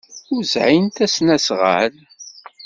[0.33, 1.93] Ur sɛint asnasɣal.